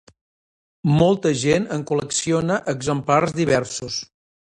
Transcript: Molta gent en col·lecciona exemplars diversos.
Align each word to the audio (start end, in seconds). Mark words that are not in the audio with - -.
Molta 1.01 1.33
gent 1.43 1.69
en 1.77 1.85
col·lecciona 1.91 2.61
exemplars 2.77 3.41
diversos. 3.45 4.05